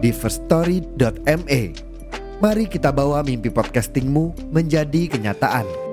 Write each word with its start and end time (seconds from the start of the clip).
di 0.00 0.10
firststory.me. 0.10 1.62
Mari 2.40 2.64
kita 2.72 2.88
bawa 2.88 3.20
mimpi 3.20 3.52
podcastingmu 3.52 4.52
menjadi 4.52 5.12
kenyataan. 5.12 5.90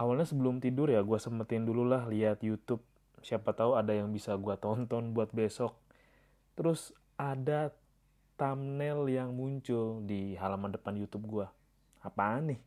awalnya 0.00 0.36
sebelum 0.36 0.60
tidur 0.60 0.92
ya 0.92 1.00
gue 1.00 1.16
sempetin 1.16 1.64
dulu 1.64 1.84
lah 1.84 2.04
lihat 2.04 2.44
YouTube. 2.44 2.84
Siapa 3.24 3.56
tahu 3.56 3.76
ada 3.76 3.96
yang 3.96 4.12
bisa 4.12 4.36
gue 4.36 4.52
tonton 4.60 5.16
buat 5.16 5.32
besok. 5.32 5.76
Terus 6.56 6.92
ada 7.16 7.72
thumbnail 8.40 9.08
yang 9.12 9.32
muncul 9.36 10.04
di 10.04 10.36
halaman 10.36 10.76
depan 10.76 10.96
YouTube 10.96 11.24
gue 11.24 11.46
apaan 12.04 12.52
nih? 12.52 12.60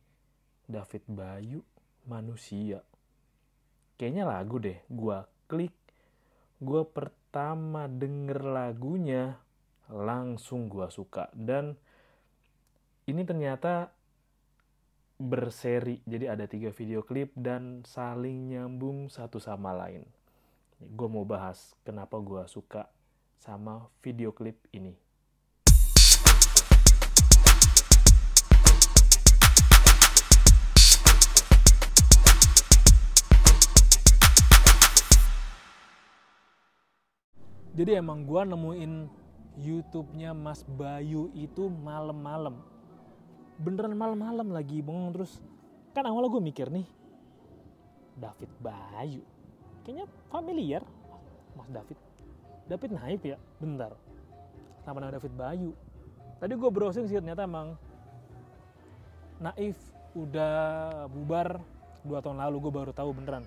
David 0.66 1.04
Bayu 1.10 1.60
manusia. 2.06 2.82
Kayaknya 3.98 4.24
lagu 4.26 4.56
deh. 4.58 4.78
Gue 4.90 5.18
klik 5.46 5.74
gue 6.64 6.82
pertama 6.88 7.84
denger 7.86 8.40
lagunya 8.40 9.36
langsung 9.92 10.72
gue 10.72 10.88
suka. 10.88 11.28
Dan 11.36 11.76
ini 13.04 13.22
ternyata 13.22 13.92
berseri. 15.20 16.00
Jadi 16.08 16.24
ada 16.26 16.48
tiga 16.48 16.72
video 16.72 17.04
klip 17.04 17.36
dan 17.36 17.84
saling 17.84 18.50
nyambung 18.50 19.12
satu 19.12 19.36
sama 19.36 19.76
lain. 19.76 20.08
Gue 20.80 21.08
mau 21.12 21.28
bahas 21.28 21.76
kenapa 21.84 22.16
gue 22.18 22.48
suka 22.48 22.88
sama 23.38 23.92
video 24.00 24.32
klip 24.32 24.56
ini 24.72 25.03
jadi 37.74 37.98
emang 37.98 38.22
gue 38.22 38.38
nemuin 38.38 38.92
YouTube-nya 39.58 40.30
Mas 40.34 40.62
Bayu 40.62 41.30
itu 41.34 41.66
malam-malam. 41.66 42.62
Beneran 43.58 43.94
malam-malam 43.94 44.50
lagi 44.50 44.82
bengong 44.82 45.14
terus 45.14 45.42
kan 45.94 46.06
awalnya 46.06 46.30
gue 46.30 46.42
mikir 46.42 46.66
nih 46.70 46.86
David 48.18 48.50
Bayu. 48.62 49.22
Kayaknya 49.82 50.06
familiar. 50.30 50.82
Mas 51.58 51.70
David. 51.70 51.98
David 52.70 52.90
naik 52.94 53.22
ya? 53.26 53.38
Bentar. 53.58 53.94
Nama 54.86 54.98
nama 55.02 55.12
David 55.18 55.34
Bayu. 55.34 55.70
Tadi 56.38 56.52
gue 56.54 56.70
browsing 56.70 57.06
sih 57.10 57.18
ternyata 57.18 57.46
emang 57.46 57.74
Naif 59.42 59.76
udah 60.14 60.54
bubar 61.10 61.58
dua 62.06 62.22
tahun 62.22 62.38
lalu. 62.38 62.70
Gue 62.70 62.72
baru 62.74 62.90
tahu 62.94 63.10
beneran. 63.10 63.42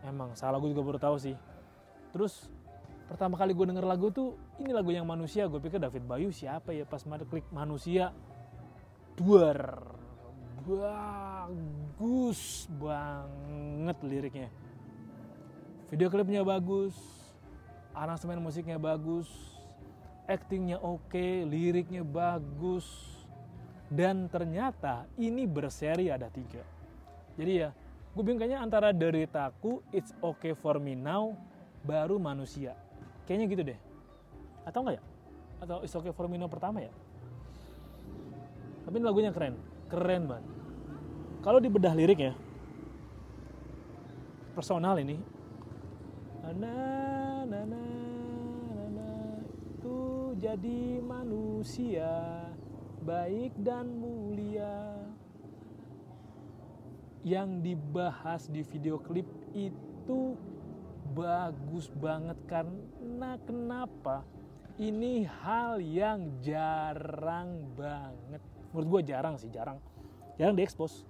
Emang 0.00 0.32
salah 0.32 0.56
gue 0.56 0.72
juga 0.72 0.84
baru 0.84 0.98
tahu 1.00 1.16
sih. 1.20 1.36
Terus 2.16 2.55
pertama 3.06 3.38
kali 3.38 3.54
gue 3.54 3.66
denger 3.70 3.86
lagu 3.86 4.10
tuh 4.10 4.34
ini 4.58 4.74
lagu 4.74 4.90
yang 4.90 5.06
manusia. 5.06 5.46
Gue 5.46 5.62
pikir 5.62 5.78
David 5.78 6.04
Bayu 6.04 6.34
siapa 6.34 6.74
ya 6.74 6.84
pas 6.84 7.02
klik 7.02 7.46
manusia. 7.54 8.12
Duar 9.16 9.80
bagus 10.66 12.40
banget 12.76 13.96
liriknya. 14.02 14.50
Video 15.86 16.10
klipnya 16.10 16.42
bagus 16.42 16.98
aransemen 17.94 18.42
musiknya 18.42 18.76
bagus 18.76 19.30
actingnya 20.26 20.82
oke 20.82 21.46
liriknya 21.46 22.02
bagus 22.02 22.84
dan 23.86 24.26
ternyata 24.26 25.06
ini 25.14 25.46
berseri 25.46 26.10
ada 26.10 26.26
tiga. 26.26 26.66
Jadi 27.38 27.52
ya 27.62 27.70
gue 28.12 28.22
bingung 28.26 28.42
kayaknya 28.42 28.58
antara 28.58 28.90
deritaku 28.90 29.86
it's 29.94 30.10
okay 30.18 30.56
for 30.56 30.82
me 30.82 30.98
now 30.98 31.38
baru 31.86 32.18
manusia 32.18 32.74
kayaknya 33.26 33.46
gitu 33.50 33.62
deh. 33.66 33.78
Atau 34.64 34.86
enggak 34.86 34.98
ya? 34.98 35.02
Atau 35.60 35.76
it's 35.82 35.94
okay 35.94 36.14
for 36.14 36.30
me 36.30 36.40
now 36.40 36.48
pertama 36.48 36.80
ya? 36.80 36.92
Tapi 38.86 38.94
ini 38.96 39.04
lagunya 39.04 39.34
keren. 39.34 39.58
Keren 39.90 40.22
banget. 40.30 40.46
Kalau 41.42 41.58
di 41.62 41.70
bedah 41.70 41.94
lirik 41.94 42.18
ya 42.18 42.34
personal 44.56 44.96
ini. 44.96 45.20
Na 46.40 46.54
na 47.44 47.60
na 47.60 47.60
na 47.68 48.84
na 48.88 49.10
itu 49.52 50.32
jadi 50.40 51.04
manusia 51.04 52.08
baik 53.04 53.52
dan 53.60 53.92
mulia. 54.00 54.96
Yang 57.20 57.50
dibahas 57.60 58.48
di 58.48 58.64
video 58.64 58.96
klip 58.96 59.28
itu 59.52 60.38
bagus 61.16 61.88
banget 61.96 62.36
karena 62.44 63.40
kenapa? 63.48 64.20
Ini 64.76 65.24
hal 65.24 65.80
yang 65.80 66.44
jarang 66.44 67.72
banget. 67.72 68.44
Menurut 68.76 69.00
gue 69.00 69.02
jarang 69.08 69.40
sih 69.40 69.48
jarang. 69.48 69.80
Jarang 70.36 70.52
diekspos. 70.52 71.08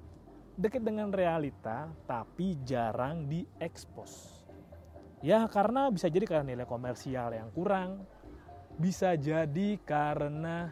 Deket 0.54 0.86
dengan 0.86 1.10
realita 1.10 1.90
tapi 2.06 2.54
jarang 2.62 3.26
diekspos. 3.26 4.46
Ya 5.18 5.42
karena 5.50 5.90
bisa 5.90 6.06
jadi 6.06 6.22
karena 6.22 6.54
nilai 6.54 6.62
komersial 6.62 7.34
yang 7.34 7.50
kurang. 7.50 8.06
Bisa 8.78 9.18
jadi 9.18 9.80
karena 9.82 10.70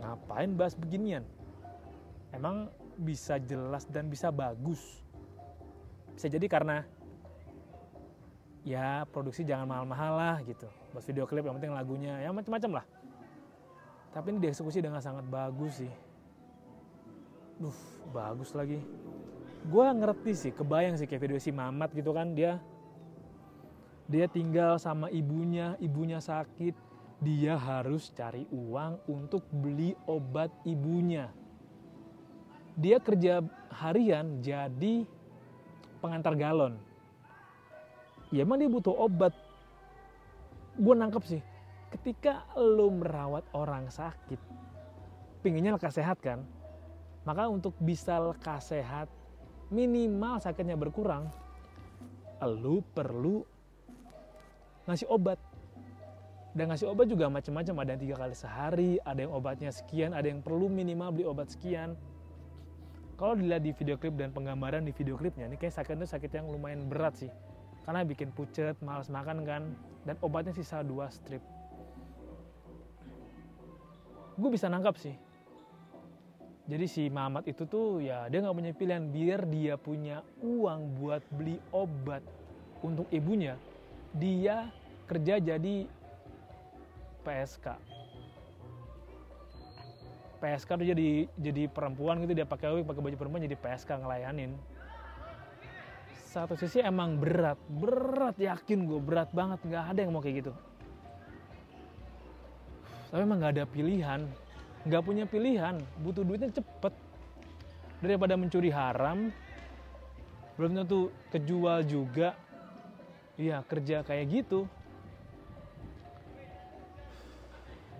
ngapain 0.00 0.56
bahas 0.56 0.72
beginian? 0.72 1.26
Emang 2.32 2.72
bisa 2.96 3.36
jelas 3.36 3.84
dan 3.92 4.08
bisa 4.08 4.32
bagus. 4.32 4.80
Bisa 6.16 6.32
jadi 6.32 6.48
karena 6.48 6.88
ya 8.66 9.08
produksi 9.08 9.44
jangan 9.44 9.68
mahal-mahal 9.68 10.12
lah 10.16 10.36
gitu. 10.44 10.68
Buat 10.92 11.04
video 11.06 11.24
klip 11.24 11.44
yang 11.46 11.56
penting 11.56 11.72
lagunya 11.72 12.20
ya 12.20 12.30
macam-macam 12.32 12.82
lah. 12.82 12.84
Tapi 14.10 14.26
ini 14.34 14.38
dieksekusi 14.42 14.82
dengan 14.82 14.98
sangat 15.00 15.24
bagus 15.28 15.80
sih. 15.80 15.92
Duh 17.60 17.76
bagus 18.10 18.52
lagi. 18.52 18.80
Gue 19.68 19.86
ngerti 19.86 20.32
sih 20.32 20.52
kebayang 20.52 20.96
sih 20.96 21.04
kayak 21.04 21.22
video 21.22 21.38
si 21.38 21.52
Mamat 21.52 21.92
gitu 21.92 22.16
kan 22.16 22.32
dia 22.32 22.56
dia 24.10 24.26
tinggal 24.26 24.80
sama 24.80 25.08
ibunya 25.12 25.76
ibunya 25.78 26.18
sakit. 26.18 26.92
Dia 27.20 27.52
harus 27.52 28.08
cari 28.16 28.48
uang 28.48 29.04
untuk 29.04 29.44
beli 29.52 29.92
obat 30.08 30.48
ibunya. 30.64 31.28
Dia 32.80 32.96
kerja 32.96 33.44
harian 33.68 34.40
jadi 34.40 35.04
pengantar 36.00 36.32
galon 36.32 36.80
ya 38.30 38.46
emang 38.46 38.58
dia 38.62 38.70
butuh 38.70 38.94
obat 38.94 39.34
gue 40.78 40.94
nangkep 40.94 41.24
sih 41.26 41.42
ketika 41.90 42.46
lo 42.54 42.88
merawat 42.94 43.42
orang 43.52 43.90
sakit, 43.90 44.38
pinginnya 45.42 45.74
lekas 45.74 45.98
sehat 45.98 46.22
kan? 46.22 46.46
Maka 47.26 47.50
untuk 47.50 47.74
bisa 47.82 48.16
lekas 48.16 48.72
sehat, 48.72 49.10
minimal 49.68 50.38
sakitnya 50.40 50.78
berkurang, 50.78 51.28
lo 52.40 52.80
perlu 52.94 53.42
ngasih 54.86 55.10
obat. 55.10 55.36
Dan 56.50 56.66
ngasih 56.66 56.90
obat 56.90 57.06
juga 57.06 57.30
macam-macam, 57.30 57.74
ada 57.78 57.90
yang 57.94 58.02
tiga 58.02 58.16
kali 58.18 58.34
sehari, 58.34 58.92
ada 59.06 59.22
yang 59.22 59.30
obatnya 59.30 59.70
sekian, 59.70 60.10
ada 60.10 60.26
yang 60.26 60.42
perlu 60.42 60.66
minimal 60.66 61.14
beli 61.14 61.26
obat 61.26 61.46
sekian. 61.54 61.94
Kalau 63.14 63.38
dilihat 63.38 63.62
di 63.62 63.70
video 63.70 63.94
klip 64.00 64.18
dan 64.18 64.34
penggambaran 64.34 64.82
di 64.82 64.90
video 64.90 65.14
klipnya, 65.14 65.46
ini 65.46 65.54
kayak 65.54 65.78
sakitnya 65.78 66.08
sakit 66.10 66.42
yang 66.42 66.50
lumayan 66.50 66.90
berat 66.90 67.22
sih. 67.22 67.30
Karena 67.84 68.04
bikin 68.04 68.30
pucet, 68.32 68.76
males 68.84 69.08
makan 69.08 69.42
kan, 69.42 69.62
dan 70.04 70.16
obatnya 70.20 70.52
sisa 70.54 70.84
dua 70.84 71.08
strip. 71.08 71.42
Gue 74.36 74.50
bisa 74.52 74.68
nangkap 74.72 74.96
sih. 74.96 75.16
Jadi 76.70 76.86
si 76.86 77.02
Mamat 77.10 77.50
itu 77.50 77.66
tuh 77.66 77.98
ya 77.98 78.30
dia 78.30 78.40
nggak 78.40 78.56
punya 78.56 78.72
pilihan. 78.72 79.04
Biar 79.10 79.42
dia 79.50 79.74
punya 79.74 80.22
uang 80.38 81.02
buat 81.02 81.22
beli 81.34 81.58
obat 81.74 82.22
untuk 82.80 83.10
ibunya 83.12 83.58
dia 84.16 84.70
kerja 85.06 85.38
jadi 85.38 85.86
PSK 87.22 87.66
PSK 90.40 90.70
tuh 90.72 90.88
jadi 90.88 91.28
jadi 91.36 91.68
perempuan 91.68 92.24
gitu. 92.24 92.32
Dia 92.32 92.48
pakai 92.48 92.80
pakai 92.80 93.02
baju 93.04 93.16
perempuan 93.20 93.44
jadi 93.44 93.60
PSK 93.60 94.00
ngelayanin 94.00 94.56
satu 96.30 96.54
sisi 96.54 96.78
emang 96.78 97.18
berat 97.18 97.58
berat 97.66 98.38
yakin 98.38 98.86
gue 98.86 99.02
berat 99.02 99.34
banget. 99.34 99.58
Nggak 99.66 99.84
ada 99.90 99.98
yang 99.98 100.12
mau 100.14 100.22
kayak 100.22 100.46
gitu. 100.46 100.52
Tapi 103.10 103.20
emang 103.26 103.42
nggak 103.42 103.54
ada 103.58 103.64
pilihan. 103.66 104.20
Nggak 104.86 105.02
punya 105.02 105.24
pilihan. 105.26 105.82
Butuh 105.98 106.22
duitnya 106.22 106.54
cepet. 106.54 106.94
Daripada 107.98 108.38
mencuri 108.38 108.70
haram 108.70 109.34
belum 110.54 110.72
tentu 110.78 111.10
kejual 111.34 111.82
juga. 111.82 112.38
Iya 113.34 113.66
kerja 113.66 114.06
kayak 114.06 114.26
gitu. 114.30 114.70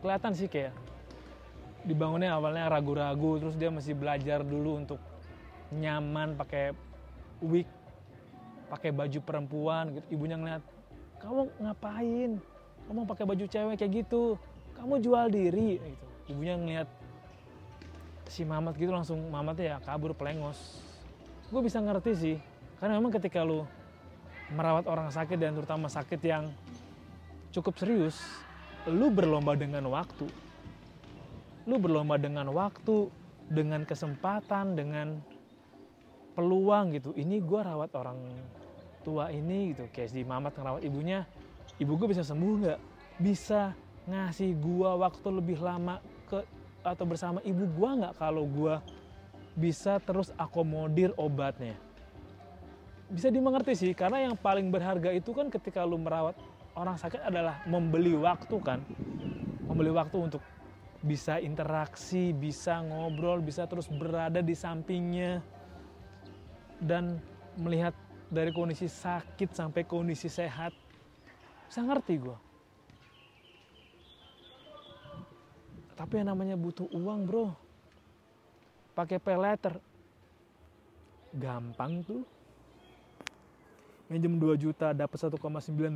Kelihatan 0.07 0.33
sih 0.39 0.47
kayak 0.47 0.73
dibangunnya 1.83 2.37
awalnya 2.37 2.71
ragu-ragu 2.71 3.41
terus 3.41 3.57
dia 3.57 3.73
masih 3.73 3.97
belajar 3.97 4.45
dulu 4.45 4.85
untuk 4.85 5.01
nyaman 5.73 6.37
pakai 6.37 6.77
wig 7.41 7.65
pakai 8.71 8.95
baju 8.95 9.19
perempuan 9.19 9.99
gitu. 9.99 10.07
Ibunya 10.15 10.39
ngeliat 10.39 10.63
kamu 11.19 11.51
ngapain? 11.59 12.31
Kamu 12.87 13.01
pakai 13.11 13.25
baju 13.27 13.45
cewek 13.45 13.77
kayak 13.77 13.93
gitu. 14.07 14.39
Kamu 14.79 15.03
jual 15.03 15.27
diri. 15.29 15.83
Gitu. 15.83 16.07
Ibunya 16.31 16.55
ngeliat 16.55 16.89
si 18.31 18.47
Mamat 18.47 18.79
gitu 18.79 18.95
langsung 18.95 19.19
Mamatnya 19.29 19.77
ya 19.77 19.77
kabur 19.83 20.15
pelengos. 20.15 20.79
Gue 21.51 21.67
bisa 21.67 21.83
ngerti 21.83 22.13
sih 22.15 22.37
karena 22.79 22.97
memang 22.97 23.11
ketika 23.11 23.43
lu 23.43 23.67
merawat 24.55 24.87
orang 24.87 25.11
sakit 25.11 25.37
dan 25.37 25.59
terutama 25.59 25.91
sakit 25.91 26.23
yang 26.23 26.49
cukup 27.51 27.75
serius 27.77 28.17
lu 28.87 29.11
berlomba 29.11 29.59
dengan 29.59 29.85
waktu. 29.91 30.31
Lu 31.67 31.77
berlomba 31.77 32.17
dengan 32.17 32.49
waktu 32.55 33.11
dengan 33.51 33.83
kesempatan 33.83 34.79
dengan 34.79 35.19
peluang 36.39 36.95
gitu. 36.95 37.11
Ini 37.19 37.43
gue 37.43 37.61
rawat 37.61 37.91
orang 37.99 38.17
tua 39.01 39.33
ini 39.33 39.73
gitu 39.73 39.89
kayak 39.91 40.11
si 40.13 40.21
Mamat 40.23 40.57
ngerawat 40.57 40.83
ibunya 40.85 41.25
ibu 41.81 41.97
gue 41.97 42.09
bisa 42.13 42.23
sembuh 42.25 42.55
nggak? 42.61 42.81
Bisa 43.21 43.73
ngasih 44.09 44.57
gue 44.57 44.91
waktu 45.01 45.29
lebih 45.33 45.59
lama 45.61 46.01
ke 46.29 46.45
atau 46.81 47.05
bersama 47.05 47.45
ibu 47.45 47.65
gue 47.65 47.91
nggak 48.05 48.15
kalau 48.17 48.45
gue 48.49 48.77
bisa 49.57 49.97
terus 50.05 50.33
akomodir 50.37 51.17
obatnya? 51.17 51.77
Bisa 53.11 53.33
dimengerti 53.33 53.75
sih 53.75 53.93
karena 53.97 54.31
yang 54.31 54.37
paling 54.39 54.71
berharga 54.71 55.11
itu 55.11 55.35
kan 55.35 55.51
ketika 55.51 55.83
lu 55.83 55.99
merawat 55.99 56.39
orang 56.79 56.97
sakit 56.97 57.21
adalah 57.25 57.65
membeli 57.67 58.15
waktu 58.15 58.57
kan. 58.63 58.81
Membeli 59.67 59.91
waktu 59.91 60.17
untuk 60.19 60.43
bisa 61.01 61.41
interaksi, 61.41 62.37
bisa 62.37 62.85
ngobrol, 62.85 63.41
bisa 63.41 63.65
terus 63.65 63.89
berada 63.89 64.45
di 64.45 64.55
sampingnya. 64.55 65.41
Dan 66.81 67.21
melihat 67.61 67.93
dari 68.31 68.55
kondisi 68.55 68.87
sakit 68.87 69.51
sampai 69.51 69.83
kondisi 69.83 70.31
sehat. 70.31 70.71
Bisa 71.67 71.83
ngerti 71.83 72.15
gue. 72.23 72.39
Tapi 75.99 76.23
yang 76.23 76.33
namanya 76.33 76.55
butuh 76.57 76.87
uang 76.95 77.27
bro. 77.27 77.53
Pakai 78.95 79.19
pay 79.21 79.37
letter. 79.37 79.77
Gampang 81.35 82.07
tuh. 82.07 82.23
Minjem 84.11 84.39
2 84.39 84.59
juta 84.59 84.91
dapat 84.91 85.19
1,9 85.19 85.39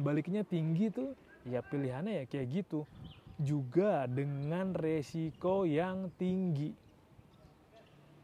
baliknya 0.03 0.43
tinggi 0.45 0.91
tuh. 0.91 1.15
Ya 1.47 1.63
pilihannya 1.63 2.23
ya 2.23 2.25
kayak 2.27 2.47
gitu 2.51 2.85
juga 3.41 4.07
dengan 4.07 4.75
resiko 4.75 5.67
yang 5.67 6.11
tinggi. 6.19 6.71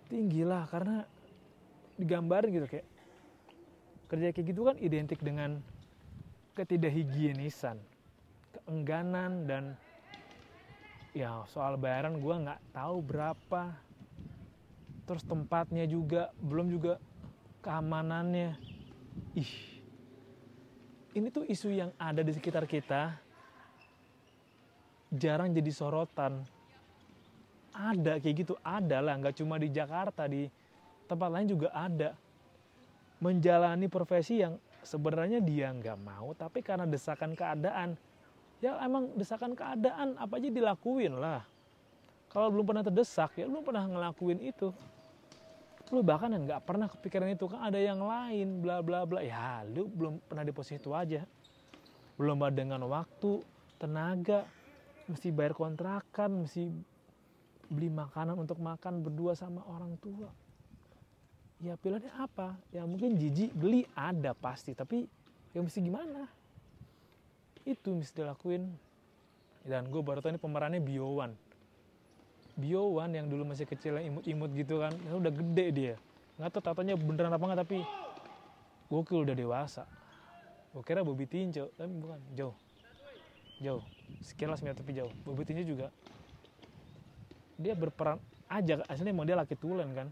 Tinggi 0.06 0.42
lah 0.42 0.66
karena 0.70 1.02
digambarin 1.98 2.50
gitu 2.54 2.66
kayak 2.70 2.86
kerja 4.10 4.34
kayak 4.34 4.46
gitu 4.50 4.66
kan 4.66 4.76
identik 4.82 5.22
dengan 5.22 5.62
ketidakhigienisan, 6.58 7.78
keengganan 8.50 9.46
dan 9.46 9.64
ya 11.14 11.46
soal 11.46 11.78
bayaran 11.78 12.18
gue 12.18 12.34
nggak 12.34 12.60
tahu 12.74 12.98
berapa. 13.06 13.62
Terus 15.06 15.22
tempatnya 15.22 15.86
juga 15.86 16.34
belum 16.42 16.70
juga 16.70 16.98
keamanannya. 17.62 18.58
Ih, 19.38 19.54
ini 21.14 21.26
tuh 21.30 21.46
isu 21.46 21.70
yang 21.70 21.90
ada 21.98 22.22
di 22.26 22.34
sekitar 22.34 22.66
kita 22.66 23.14
jarang 25.10 25.50
jadi 25.50 25.70
sorotan. 25.74 26.46
Ada 27.70 28.18
kayak 28.18 28.36
gitu, 28.46 28.54
ada 28.62 28.98
lah, 28.98 29.14
nggak 29.18 29.38
cuma 29.38 29.58
di 29.58 29.70
Jakarta, 29.70 30.26
di 30.26 30.50
tempat 31.06 31.30
lain 31.30 31.46
juga 31.50 31.70
ada. 31.70 32.14
Menjalani 33.20 33.86
profesi 33.86 34.40
yang 34.40 34.56
sebenarnya 34.80 35.44
dia 35.44 35.68
nggak 35.68 35.98
mau, 36.00 36.32
tapi 36.32 36.64
karena 36.64 36.88
desakan 36.88 37.36
keadaan, 37.36 38.00
ya 38.64 38.80
emang 38.80 39.12
desakan 39.12 39.52
keadaan 39.52 40.16
apa 40.16 40.40
aja 40.40 40.48
dilakuin 40.48 41.20
lah. 41.20 41.44
Kalau 42.32 42.48
belum 42.48 42.64
pernah 42.64 42.84
terdesak, 42.86 43.36
ya 43.36 43.44
belum 43.44 43.60
pernah 43.60 43.84
ngelakuin 43.84 44.40
itu. 44.40 44.72
Lu 45.90 46.00
bahkan 46.06 46.30
nggak 46.30 46.62
pernah 46.62 46.86
kepikiran 46.86 47.34
itu 47.34 47.50
kan 47.50 47.66
ada 47.66 47.76
yang 47.76 48.00
lain, 48.00 48.62
bla 48.62 48.80
bla 48.80 49.02
bla. 49.02 49.20
Ya 49.20 49.66
lu 49.66 49.90
belum 49.90 50.22
pernah 50.24 50.46
di 50.46 50.54
posisi 50.54 50.78
itu 50.78 50.94
aja. 50.94 51.26
Belum 52.14 52.38
ada 52.40 52.54
dengan 52.54 52.80
waktu, 52.86 53.42
tenaga, 53.76 54.46
mesti 55.10 55.28
bayar 55.34 55.52
kontrakan, 55.52 56.46
mesti 56.46 56.70
beli 57.66 57.90
makanan 57.90 58.38
untuk 58.38 58.62
makan 58.62 59.02
berdua 59.02 59.34
sama 59.34 59.66
orang 59.66 59.98
tua. 59.98 60.30
Ya 61.60 61.76
pilihannya 61.76 62.12
apa? 62.16 62.56
Ya 62.72 62.88
mungkin 62.88 63.20
jijik 63.20 63.52
beli 63.52 63.84
ada 63.92 64.32
pasti, 64.32 64.72
tapi 64.72 65.04
ya 65.52 65.60
mesti 65.60 65.84
gimana? 65.84 66.24
Itu 67.68 67.92
mesti 67.96 68.24
dilakuin. 68.24 68.64
Dan 69.68 69.92
gue 69.92 70.00
baru 70.00 70.24
tahu 70.24 70.32
ini 70.32 70.40
pemerannya 70.40 70.80
Biowan. 70.80 71.36
Biowan 72.56 73.12
yang 73.12 73.28
dulu 73.28 73.52
masih 73.52 73.68
kecil 73.68 74.00
yang 74.00 74.16
imut-imut 74.16 74.50
gitu 74.56 74.80
kan, 74.80 74.92
ya 75.04 75.12
udah 75.20 75.32
gede 75.32 75.66
dia. 75.72 75.94
Nggak 76.40 76.50
tahu 76.56 76.62
tatanya 76.64 76.96
beneran 76.96 77.32
apa 77.32 77.44
nggak 77.44 77.60
tapi 77.68 77.78
gokil 78.88 79.28
udah 79.28 79.36
dewasa. 79.36 79.84
Gue 80.72 80.80
kira 80.80 81.04
Bobby 81.04 81.28
Tinjo, 81.28 81.68
tapi 81.76 81.92
bukan, 81.92 82.20
jauh. 82.32 82.56
Jauh 83.60 83.84
sekilas 84.18 84.60
meter 84.60 84.82
tapi 84.82 84.92
jauh 84.92 85.12
Bobby 85.22 85.46
Tinju 85.46 85.62
juga 85.62 85.88
dia 87.60 87.76
berperan 87.76 88.18
aja 88.50 88.82
aslinya 88.88 89.12
emang 89.14 89.28
dia 89.28 89.36
laki 89.36 89.54
tulen 89.54 89.92
kan 89.94 90.08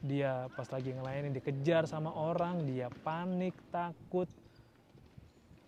dia 0.00 0.48
pas 0.56 0.64
lagi 0.72 0.96
ngelayanin 0.96 1.36
dikejar 1.36 1.84
sama 1.84 2.08
orang 2.12 2.64
dia 2.64 2.88
panik 3.04 3.52
takut. 3.68 4.28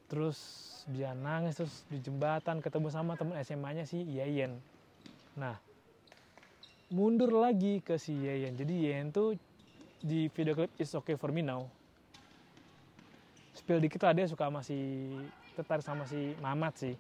Terus 0.09 0.38
dia 0.88 1.16
nangis 1.16 1.56
terus 1.56 1.85
di 1.88 2.00
jembatan 2.00 2.61
ketemu 2.61 2.88
sama 2.92 3.16
temen 3.16 3.37
SMA-nya 3.40 3.85
si 3.85 4.04
Yeyen. 4.04 4.56
Nah 5.37 5.56
mundur 6.92 7.33
lagi 7.33 7.80
ke 7.80 7.97
si 7.97 8.12
Yeyen. 8.12 8.56
Jadi 8.56 8.88
Yeyen 8.88 9.12
tuh 9.12 9.37
di 10.02 10.28
video 10.33 10.56
klip 10.56 10.73
It's 10.76 10.92
Okay 10.92 11.16
For 11.16 11.33
Me 11.33 11.40
Now 11.40 11.68
spill 13.62 13.78
dikit 13.78 14.02
lah 14.02 14.16
dia 14.16 14.26
suka 14.26 14.50
masih 14.50 15.14
tertarik 15.54 15.87
sama 15.87 16.02
si 16.09 16.35
Mamat 16.42 16.75
sih. 16.83 16.95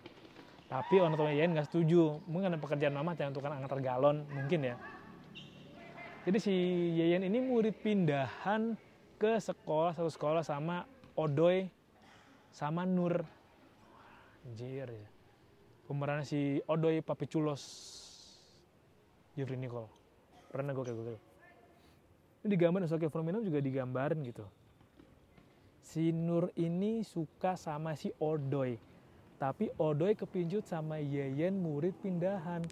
Tapi 0.70 1.02
orang 1.02 1.18
tua 1.18 1.34
Yeyen 1.34 1.52
nggak 1.52 1.68
setuju. 1.68 2.22
Mungkin 2.30 2.54
ada 2.54 2.60
pekerjaan 2.60 2.94
Mamat 2.94 3.18
yang 3.18 3.34
untuk 3.34 3.44
antar 3.44 3.80
galon 3.82 4.24
mungkin 4.30 4.72
ya 4.72 4.76
jadi 6.22 6.38
si 6.38 6.54
Yeyen 6.98 7.26
ini 7.26 7.42
murid 7.42 7.78
pindahan 7.82 8.78
ke 9.18 9.38
sekolah 9.38 9.94
satu 9.94 10.10
sekolah 10.10 10.42
sama 10.42 10.86
Odoy 11.18 11.66
sama 12.52 12.86
Nur. 12.86 13.22
Anjir. 14.42 14.90
Ya 14.90 15.12
pemerannya 15.92 16.24
si 16.24 16.64
Odoy 16.64 17.04
Papiculos 17.04 17.60
Jeffrey 19.36 19.60
Nicole. 19.60 19.92
Pernah 20.48 20.72
gue 20.72 20.84
kayak 20.88 20.96
gue 20.96 21.20
ini 22.42 22.58
digambarin 22.58 22.90
Soke 22.90 23.06
Firmino 23.06 23.38
juga 23.38 23.62
digambarin 23.62 24.18
gitu. 24.26 24.42
Si 25.78 26.10
Nur 26.10 26.50
ini 26.58 27.06
suka 27.06 27.54
sama 27.54 27.94
si 27.94 28.10
Odoy. 28.18 28.74
Tapi 29.38 29.70
Odoy 29.78 30.18
kepincut 30.18 30.66
sama 30.66 30.98
Yeyen 30.98 31.62
murid 31.62 31.94
pindahan. 32.02 32.66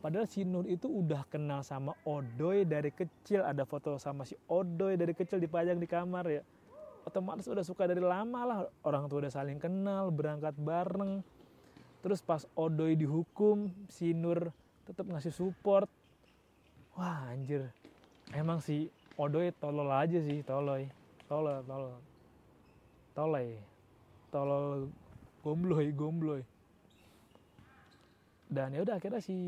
Padahal 0.00 0.24
si 0.24 0.48
Nur 0.48 0.64
itu 0.64 0.88
udah 0.88 1.28
kenal 1.28 1.60
sama 1.60 1.92
Odoy 2.08 2.64
dari 2.64 2.88
kecil. 2.88 3.44
Ada 3.44 3.68
foto 3.68 4.00
sama 4.00 4.24
si 4.24 4.32
Odoy 4.48 4.96
dari 4.96 5.12
kecil 5.12 5.36
dipajang 5.36 5.76
di 5.76 5.84
kamar 5.84 6.24
ya. 6.28 6.42
Otomatis 7.04 7.48
udah 7.48 7.64
suka 7.64 7.84
dari 7.84 8.00
lama 8.00 8.40
lah. 8.44 8.58
Orang 8.80 9.12
tua 9.12 9.24
udah 9.24 9.32
saling 9.32 9.60
kenal, 9.60 10.08
berangkat 10.08 10.56
bareng. 10.56 11.20
Terus 12.00 12.24
pas 12.24 12.48
Odoy 12.56 12.96
dihukum, 12.96 13.68
si 13.92 14.16
Nur 14.16 14.48
tetap 14.88 15.04
ngasih 15.04 15.36
support. 15.36 15.88
Wah 16.96 17.28
anjir. 17.28 17.68
Emang 18.32 18.64
si 18.64 18.88
Odoy 19.20 19.52
tolol 19.60 19.92
aja 19.92 20.16
sih, 20.24 20.40
toloy. 20.40 20.88
Tolol, 21.28 21.60
tolol 21.68 22.10
tolay 23.14 23.58
tolol 24.30 24.88
gombloy 25.42 25.90
gombloy 25.92 26.42
dan 28.50 28.74
ya 28.74 28.82
udah 28.82 28.98
akhirnya 28.98 29.22
si 29.22 29.38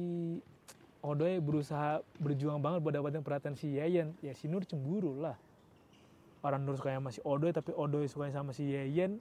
Odoy 1.02 1.42
berusaha 1.42 1.98
berjuang 2.22 2.62
banget 2.62 2.78
buat 2.78 2.94
dapetin 2.94 3.26
perhatian 3.26 3.58
si 3.58 3.74
Yeyen 3.74 4.14
ya 4.22 4.30
si 4.38 4.46
Nur 4.46 4.62
cemburu 4.62 5.18
lah. 5.18 5.34
Orang 6.46 6.62
Nur 6.62 6.78
sukanya 6.78 7.02
sama 7.02 7.10
si 7.10 7.18
Odoy 7.26 7.50
tapi 7.50 7.74
Odoy 7.74 8.06
sukanya 8.06 8.38
sama 8.38 8.54
si 8.54 8.70
Yeyen 8.70 9.18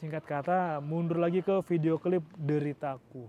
singkat 0.00 0.24
kata 0.24 0.80
mundur 0.80 1.20
lagi 1.20 1.44
ke 1.44 1.60
video 1.68 2.00
klip 2.00 2.24
deritaku. 2.40 3.28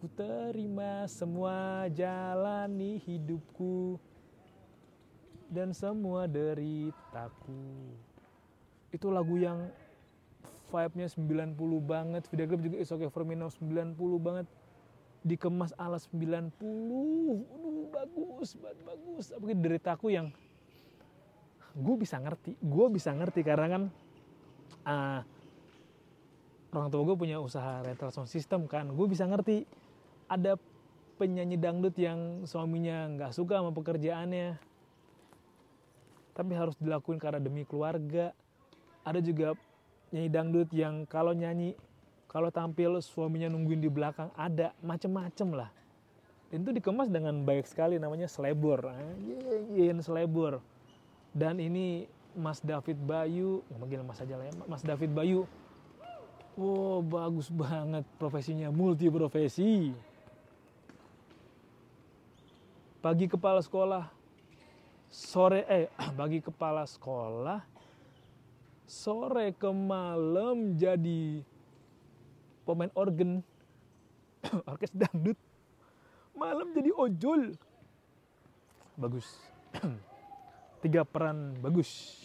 Ku 0.00 0.08
terima 0.16 1.04
semua 1.04 1.84
jalani 1.92 2.96
hidupku 3.04 4.00
dan 5.52 5.76
semua 5.76 6.24
deritaku. 6.24 7.92
Itu 8.88 9.12
lagu 9.12 9.36
yang 9.36 9.68
vibe-nya 10.74 11.06
90 11.06 11.54
banget 11.86 12.22
video 12.26 12.46
klip 12.50 12.62
juga 12.66 12.76
is 12.82 12.90
okay 12.90 13.06
for 13.06 13.22
me 13.22 13.38
now 13.38 13.46
90 13.46 13.94
banget. 14.18 14.46
Dikemas 15.24 15.72
ala 15.78 15.96
90 15.96 16.58
Aduh, 16.58 17.86
bagus 17.94 18.58
banget 18.58 18.78
bagus. 18.82 19.30
Apalagi 19.30 19.56
deritaku 19.62 20.10
yang 20.10 20.34
gue 21.74 21.96
bisa 21.98 22.18
ngerti 22.22 22.54
gue 22.58 22.86
bisa 22.86 23.10
ngerti 23.10 23.42
karena 23.42 23.66
kan 23.66 23.82
uh, 24.86 25.20
orang 26.70 26.88
tua 26.90 27.02
gue 27.02 27.16
punya 27.18 27.38
usaha 27.38 27.80
rental 27.86 28.10
sound 28.10 28.28
system 28.28 28.66
kan. 28.66 28.90
Gue 28.90 29.06
bisa 29.06 29.24
ngerti 29.24 29.62
ada 30.26 30.58
penyanyi 31.14 31.54
dangdut 31.54 31.94
yang 31.94 32.42
suaminya 32.44 33.06
nggak 33.14 33.32
suka 33.32 33.62
sama 33.62 33.70
pekerjaannya. 33.70 34.58
Tapi 36.34 36.52
harus 36.58 36.74
dilakuin 36.82 37.22
karena 37.22 37.38
demi 37.38 37.62
keluarga. 37.62 38.34
Ada 39.06 39.22
juga 39.22 39.54
nyanyi 40.14 40.30
dangdut 40.30 40.70
yang 40.70 41.02
kalau 41.10 41.34
nyanyi 41.34 41.74
kalau 42.30 42.54
tampil 42.54 43.02
suaminya 43.02 43.50
nungguin 43.50 43.82
di 43.82 43.90
belakang 43.90 44.30
ada 44.38 44.70
macem-macem 44.78 45.50
lah. 45.54 45.70
Dan 46.50 46.62
itu 46.62 46.70
dikemas 46.70 47.10
dengan 47.10 47.42
baik 47.42 47.66
sekali 47.66 47.98
namanya 47.98 48.30
selebor. 48.30 48.94
Yin 49.74 49.98
selebor. 49.98 50.62
Dan 51.34 51.58
ini 51.58 52.06
Mas 52.34 52.62
David 52.62 52.98
Bayu 53.02 53.62
manggil 53.74 54.02
Mas 54.06 54.22
aja 54.22 54.38
lah 54.38 54.46
ya 54.46 54.54
Mas 54.70 54.82
David 54.86 55.10
Bayu. 55.10 55.50
Wow 56.54 57.02
bagus 57.02 57.50
banget 57.50 58.06
profesinya 58.14 58.70
multi 58.70 59.10
profesi 59.10 59.90
bagi 63.02 63.26
kepala 63.26 63.58
sekolah 63.58 64.06
sore 65.10 65.66
eh 65.68 65.86
bagi 66.18 66.38
kepala 66.38 66.86
sekolah 66.86 67.73
sore 68.84 69.56
ke 69.56 69.68
malam 69.72 70.76
jadi 70.76 71.40
pemain 72.68 72.92
organ. 72.96 73.40
Orkes 74.70 74.92
dangdut. 74.92 75.38
Malam 76.36 76.72
jadi 76.76 76.90
ojol. 76.92 77.56
Bagus. 79.00 79.26
Tiga 80.84 81.02
peran 81.04 81.56
bagus. 81.64 82.20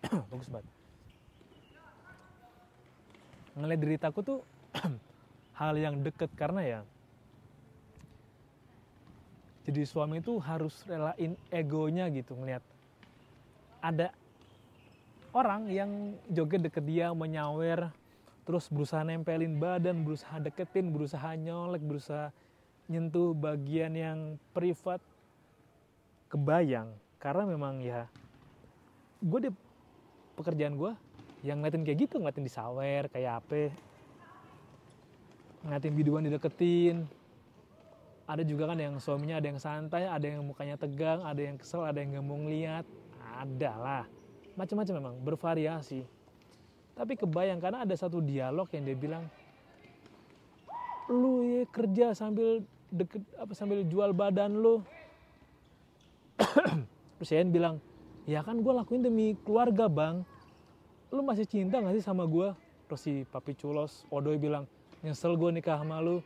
Bagus 0.30 0.48
banget. 0.50 0.66
Ngeliat 3.54 3.80
deritaku 3.82 4.20
tuh 4.22 4.40
hal 5.58 5.74
yang 5.76 6.00
deket 6.00 6.32
karena 6.38 6.62
ya 6.64 6.80
jadi 9.70 9.86
suami 9.86 10.18
itu 10.18 10.34
harus 10.42 10.82
relain 10.88 11.38
egonya 11.52 12.08
gitu 12.10 12.34
ngeliat. 12.34 12.64
Ada 13.78 14.10
orang 15.30 15.70
yang 15.70 15.90
joget 16.26 16.66
deket 16.66 16.84
dia 16.86 17.14
menyawer 17.14 17.94
terus 18.42 18.66
berusaha 18.66 19.06
nempelin 19.06 19.62
badan 19.62 20.02
berusaha 20.02 20.42
deketin 20.42 20.90
berusaha 20.90 21.38
nyolek 21.38 21.82
berusaha 21.86 22.34
nyentuh 22.90 23.30
bagian 23.38 23.94
yang 23.94 24.18
privat 24.50 24.98
kebayang. 26.26 26.90
Karena 27.22 27.46
memang 27.46 27.78
ya 27.78 28.10
gue 29.22 29.46
di 29.46 29.50
pekerjaan 30.34 30.74
gue 30.74 30.92
yang 31.46 31.62
ngeliatin 31.62 31.86
kayak 31.86 31.98
gitu 32.10 32.18
ngeliatin 32.18 32.44
disawer 32.48 33.06
kayak 33.12 33.44
apa 33.44 33.70
ngeliatin 35.62 35.94
videoan 35.94 36.26
dideketin. 36.26 37.06
Ada 38.26 38.46
juga 38.46 38.70
kan 38.70 38.78
yang 38.78 38.98
suaminya 38.98 39.38
ada 39.38 39.46
yang 39.46 39.62
santai 39.62 40.06
ada 40.06 40.26
yang 40.26 40.42
mukanya 40.42 40.74
tegang 40.74 41.22
ada 41.22 41.38
yang 41.38 41.58
kesel 41.58 41.82
ada 41.86 41.98
yang 41.98 42.18
gak 42.18 42.26
mau 42.26 42.38
ada 43.30 43.72
lah 43.74 44.04
macam-macam 44.54 44.94
memang 44.96 45.14
bervariasi. 45.22 46.02
Tapi 46.96 47.16
kebayang 47.16 47.60
karena 47.62 47.82
ada 47.86 47.94
satu 47.96 48.20
dialog 48.20 48.68
yang 48.76 48.84
dia 48.84 48.96
bilang 48.98 49.24
lu 51.10 51.42
ya 51.42 51.62
kerja 51.66 52.14
sambil 52.14 52.62
deket 52.90 53.22
apa 53.38 53.52
sambil 53.56 53.82
jual 53.86 54.14
badan 54.14 54.54
lu. 54.58 54.82
Terus 57.18 57.30
Ian 57.34 57.50
bilang 57.50 57.76
ya 58.28 58.44
kan 58.46 58.62
gue 58.62 58.72
lakuin 58.72 59.02
demi 59.02 59.34
keluarga 59.42 59.90
bang. 59.90 60.22
Lu 61.10 61.26
masih 61.26 61.48
cinta 61.48 61.82
gak 61.82 61.98
sih 61.98 62.04
sama 62.04 62.22
gue 62.22 62.54
terus 62.86 63.06
si 63.06 63.22
papi 63.30 63.54
culos 63.54 64.02
Odoy 64.10 64.34
bilang 64.34 64.66
nyesel 65.02 65.34
gue 65.34 65.50
nikah 65.50 65.78
sama 65.78 65.98
lu. 65.98 66.22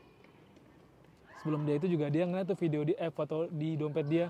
Sebelum 1.40 1.64
dia 1.68 1.76
itu 1.76 1.92
juga 1.92 2.08
dia 2.08 2.24
ngeliat 2.24 2.48
tuh 2.48 2.56
video 2.56 2.84
di 2.88 2.96
eh, 2.96 3.12
foto 3.12 3.48
di 3.52 3.76
dompet 3.76 4.06
dia. 4.08 4.26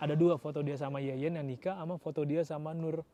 Ada 0.00 0.16
dua 0.16 0.40
foto 0.40 0.64
dia 0.64 0.80
sama 0.80 1.00
Yayen 1.00 1.36
yang 1.36 1.44
nikah 1.44 1.76
sama 1.76 2.00
foto 2.00 2.24
dia 2.24 2.40
sama 2.40 2.72
Nur 2.72 3.04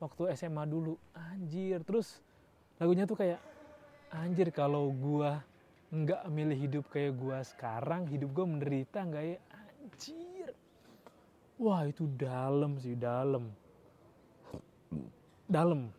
waktu 0.00 0.32
SMA 0.34 0.64
dulu. 0.64 0.96
Anjir 1.12 1.84
terus 1.84 2.18
lagunya 2.80 3.04
tuh 3.04 3.20
kayak 3.20 3.38
anjir 4.10 4.48
kalau 4.50 4.88
gua 4.90 5.44
nggak 5.92 6.24
milih 6.32 6.58
hidup 6.58 6.84
kayak 6.88 7.14
gua 7.20 7.44
sekarang 7.44 8.08
hidup 8.08 8.32
gua 8.32 8.48
menderita 8.48 9.04
nggak 9.04 9.24
ya? 9.24 9.38
Anjir. 9.52 10.50
Wah 11.60 11.84
itu 11.84 12.08
dalam 12.16 12.80
sih 12.80 12.96
dalam. 12.96 13.52
Dalam. 15.44 15.92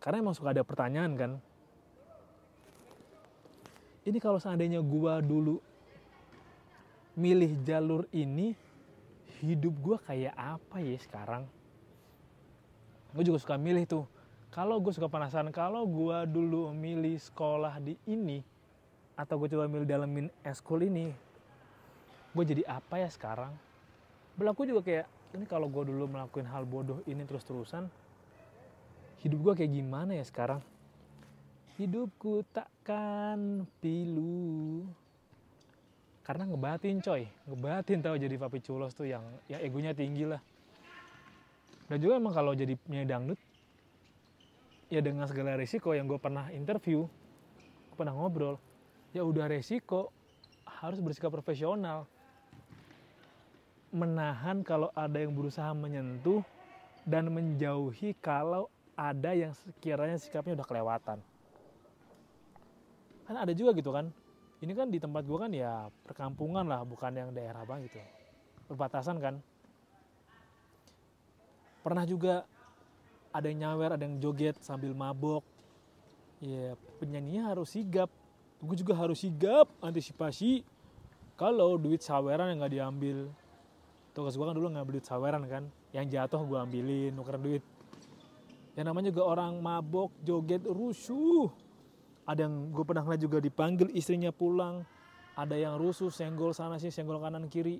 Karena 0.00 0.24
emang 0.24 0.34
suka 0.34 0.56
ada 0.56 0.64
pertanyaan 0.64 1.12
kan. 1.14 1.32
Ini 4.06 4.16
kalau 4.22 4.40
seandainya 4.40 4.80
gua 4.80 5.20
dulu 5.20 5.60
milih 7.18 7.52
jalur 7.68 8.08
ini 8.16 8.56
hidup 9.44 9.74
gua 9.84 9.96
kayak 10.00 10.32
apa 10.32 10.80
ya 10.80 10.96
sekarang 10.96 11.44
gue 13.16 13.24
juga 13.24 13.40
suka 13.40 13.56
milih 13.56 13.88
tuh. 13.88 14.04
Kalau 14.52 14.76
gue 14.78 14.92
suka 14.92 15.08
penasaran 15.08 15.48
kalau 15.48 15.88
gue 15.88 16.28
dulu 16.28 16.68
milih 16.76 17.16
sekolah 17.16 17.80
di 17.80 17.96
ini 18.04 18.44
atau 19.16 19.40
gue 19.40 19.48
coba 19.56 19.64
milih 19.64 19.88
dalamin 19.88 20.28
eskul 20.44 20.84
ini 20.84 21.08
gue 22.36 22.44
jadi 22.44 22.62
apa 22.68 23.00
ya 23.00 23.08
sekarang? 23.08 23.56
Berlaku 24.36 24.68
juga 24.68 24.84
kayak 24.84 25.08
ini 25.32 25.48
kalau 25.48 25.72
gue 25.72 25.88
dulu 25.88 26.04
melakukan 26.12 26.44
hal 26.44 26.68
bodoh 26.68 27.00
ini 27.08 27.24
terus-terusan 27.24 27.88
hidup 29.24 29.38
gue 29.40 29.64
kayak 29.64 29.72
gimana 29.72 30.12
ya 30.20 30.24
sekarang? 30.28 30.60
Hidupku 31.80 32.44
takkan 32.52 33.64
pilu. 33.80 34.84
Karena 36.20 36.44
ngebatin 36.44 37.00
coy 37.00 37.24
ngebatin 37.48 38.04
tau 38.04 38.16
jadi 38.20 38.36
papi 38.36 38.60
culos 38.60 38.92
tuh 38.92 39.08
yang 39.08 39.24
yang 39.48 39.64
egonya 39.64 39.96
tinggi 39.96 40.28
lah 40.28 40.40
dan 41.86 41.96
juga 42.02 42.18
emang 42.18 42.34
kalau 42.34 42.52
jadi 42.52 42.74
penyanyi 42.74 43.06
dangdut 43.06 43.40
ya 44.90 45.02
dengan 45.02 45.26
segala 45.26 45.58
resiko 45.58 45.94
yang 45.94 46.06
gue 46.06 46.18
pernah 46.18 46.50
interview 46.54 47.06
gue 47.90 47.96
pernah 47.96 48.14
ngobrol 48.14 48.58
ya 49.16 49.24
udah 49.24 49.48
resiko 49.48 50.12
harus 50.66 51.00
bersikap 51.00 51.32
profesional. 51.32 52.04
Menahan 53.94 54.60
kalau 54.60 54.92
ada 54.92 55.16
yang 55.16 55.32
berusaha 55.32 55.72
menyentuh 55.72 56.44
dan 57.06 57.30
menjauhi 57.32 58.12
kalau 58.20 58.68
ada 58.98 59.32
yang 59.32 59.56
sekiranya 59.56 60.20
sikapnya 60.20 60.58
udah 60.58 60.66
kelewatan. 60.68 61.18
Kan 63.24 63.36
ada 63.40 63.52
juga 63.56 63.72
gitu 63.72 63.94
kan? 63.94 64.12
Ini 64.60 64.72
kan 64.76 64.92
di 64.92 64.98
tempat 65.00 65.24
gue 65.24 65.38
kan 65.38 65.52
ya 65.52 65.88
perkampungan 66.04 66.68
lah 66.68 66.84
bukan 66.84 67.12
yang 67.14 67.30
daerah 67.32 67.64
banget 67.64 67.92
gitu. 67.92 68.00
Perbatasan 68.68 69.16
kan 69.22 69.40
pernah 71.86 72.02
juga 72.02 72.42
ada 73.30 73.46
yang 73.46 73.62
nyawer 73.62 73.94
ada 73.94 74.02
yang 74.02 74.18
joget 74.18 74.58
sambil 74.58 74.90
mabok. 74.90 75.46
Ya 76.42 76.74
penyanyinya 76.98 77.54
harus 77.54 77.70
sigap. 77.70 78.10
Gue 78.58 78.74
juga 78.74 78.98
harus 78.98 79.22
sigap 79.22 79.70
antisipasi. 79.78 80.66
Kalau 81.38 81.78
duit 81.78 82.02
saweran 82.02 82.50
yang 82.50 82.58
nggak 82.58 82.74
diambil. 82.74 83.30
Tugas 84.18 84.34
gue 84.34 84.42
kan 84.42 84.56
dulu 84.58 84.66
ngambil 84.74 84.98
duit 84.98 85.06
saweran 85.06 85.46
kan. 85.46 85.70
Yang 85.94 86.18
jatuh 86.18 86.42
gue 86.42 86.58
ambilin 86.58 87.14
nuker 87.14 87.38
duit. 87.38 87.62
Yang 88.74 88.86
namanya 88.90 89.06
juga 89.14 89.22
orang 89.30 89.62
mabok 89.62 90.10
joget 90.26 90.66
rusuh. 90.66 91.54
Ada 92.26 92.50
yang 92.50 92.74
gue 92.74 92.82
pernah 92.82 93.06
ngeliat 93.06 93.22
juga 93.22 93.38
dipanggil 93.38 93.94
istrinya 93.94 94.34
pulang. 94.34 94.82
Ada 95.38 95.54
yang 95.54 95.78
rusuh 95.78 96.10
senggol 96.10 96.50
sana 96.50 96.82
sih 96.82 96.90
senggol 96.90 97.22
kanan 97.22 97.46
kiri. 97.46 97.78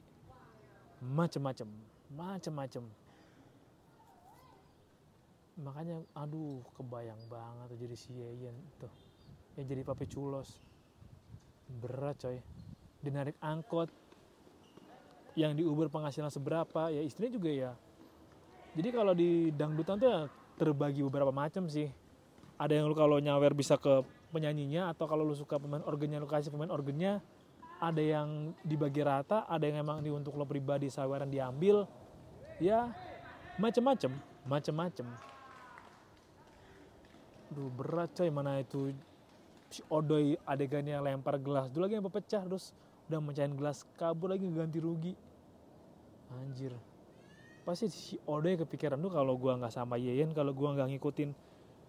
Macem-macem 1.02 1.66
macem-macem 2.12 2.86
makanya 5.56 6.04
aduh 6.12 6.60
kebayang 6.76 7.20
banget 7.32 7.68
jadi 7.80 7.96
si 7.96 8.12
Yeyen 8.12 8.56
tuh. 8.76 8.92
Yang 9.56 9.66
jadi 9.72 9.82
papi 9.88 10.04
culos. 10.08 10.60
Berat 11.80 12.20
coy. 12.20 12.38
Dinarik 13.00 13.40
angkot. 13.40 13.88
Yang 15.36 15.52
di 15.60 15.62
Uber 15.64 15.88
penghasilan 15.88 16.28
seberapa 16.28 16.92
ya 16.92 17.00
istrinya 17.00 17.32
juga 17.32 17.50
ya. 17.52 17.72
Jadi 18.76 18.88
kalau 18.92 19.16
di 19.16 19.48
dangdutan 19.56 19.96
tuh 19.96 20.08
ya 20.08 20.20
terbagi 20.60 21.00
beberapa 21.08 21.32
macam 21.32 21.68
sih. 21.68 21.88
Ada 22.56 22.80
yang 22.80 22.88
lu 22.88 22.96
kalau 22.96 23.20
nyawer 23.20 23.52
bisa 23.52 23.76
ke 23.76 24.04
penyanyinya 24.32 24.92
atau 24.92 25.08
kalau 25.08 25.24
lu 25.24 25.36
suka 25.36 25.60
pemain 25.60 25.84
organnya 25.84 26.20
lu 26.20 26.28
kasih 26.28 26.48
pemain 26.48 26.72
organnya 26.72 27.20
ada 27.76 28.00
yang 28.00 28.56
dibagi 28.64 29.04
rata 29.04 29.44
ada 29.44 29.68
yang 29.68 29.84
emang 29.84 30.00
ini 30.00 30.08
untuk 30.08 30.36
lo 30.36 30.44
pribadi 30.48 30.88
saweran 30.88 31.28
diambil. 31.28 31.88
Ya 32.60 32.92
macem-macem 33.60 34.12
macem-macem 34.48 35.04
Duh 37.52 37.70
berat 37.70 38.10
coy 38.14 38.30
mana 38.30 38.58
itu 38.58 38.90
si 39.70 39.82
Odoy 39.90 40.38
adegannya 40.46 40.98
lempar 40.98 41.38
gelas. 41.38 41.70
Dulu 41.70 41.86
lagi 41.86 41.94
yang 41.98 42.06
pecah 42.06 42.42
terus 42.42 42.74
udah 43.06 43.20
mecahin 43.22 43.54
gelas 43.54 43.86
kabur 43.98 44.34
lagi 44.34 44.46
ganti 44.50 44.78
rugi. 44.82 45.14
Anjir. 46.34 46.74
Pasti 47.62 47.90
si 47.90 48.14
Odoy 48.26 48.58
kepikiran 48.58 48.98
tuh 48.98 49.10
kalau 49.10 49.38
gua 49.38 49.58
nggak 49.58 49.74
sama 49.74 49.98
Yeyen 49.98 50.34
kalau 50.34 50.50
gua 50.50 50.74
nggak 50.74 50.94
ngikutin 50.94 51.30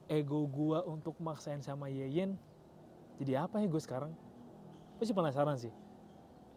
ego 0.08 0.46
gua 0.48 0.86
untuk 0.86 1.18
maksain 1.20 1.62
sama 1.62 1.90
Yeyen 1.90 2.38
jadi 3.18 3.50
apa 3.50 3.58
ya 3.62 3.66
gue 3.66 3.82
sekarang? 3.82 4.14
Pasti 5.02 5.14
penasaran 5.14 5.58
sih. 5.58 5.74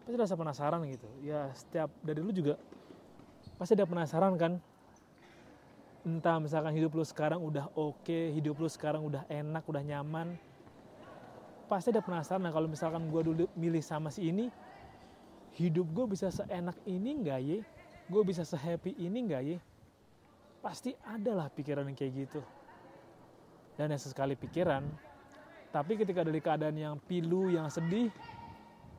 Pasti 0.04 0.16
rasa 0.16 0.35
penasaran 0.37 0.80
gitu. 0.88 1.09
Ya 1.25 1.49
setiap 1.57 1.88
dari 2.04 2.21
lu 2.21 2.33
juga 2.33 2.61
pasti 3.57 3.76
ada 3.76 3.88
penasaran 3.88 4.37
kan 4.37 4.61
entah 6.00 6.40
misalkan 6.40 6.73
hidup 6.73 6.97
lu 6.97 7.04
sekarang 7.04 7.40
udah 7.45 7.69
oke 7.76 8.19
hidup 8.33 8.57
lu 8.57 8.69
sekarang 8.69 9.04
udah 9.04 9.28
enak 9.28 9.64
udah 9.69 9.83
nyaman 9.85 10.37
pasti 11.69 11.92
ada 11.92 12.02
penasaran 12.02 12.42
nah, 12.42 12.50
kalau 12.50 12.66
misalkan 12.66 13.07
gue 13.12 13.23
dulu 13.23 13.45
milih 13.54 13.85
sama 13.85 14.11
si 14.11 14.26
ini 14.33 14.50
hidup 15.54 15.87
gue 15.92 16.07
bisa 16.16 16.30
seenak 16.30 16.78
ini 16.87 17.11
nggak 17.23 17.40
ye? 17.42 17.59
Gue 18.11 18.26
bisa 18.26 18.42
sehappy 18.42 18.99
ini 18.99 19.19
nggak 19.23 19.42
ye? 19.47 19.59
Pasti 20.59 20.95
ada 21.07 21.30
lah 21.35 21.47
pikiran 21.47 21.87
yang 21.87 21.95
kayak 21.95 22.26
gitu. 22.26 22.42
Dan 23.78 23.95
yang 23.95 24.02
sesekali 24.02 24.35
pikiran 24.35 24.83
tapi 25.71 25.95
ketika 25.95 26.26
dari 26.26 26.42
keadaan 26.42 26.75
yang 26.75 26.95
pilu 26.99 27.47
yang 27.47 27.71
sedih 27.71 28.11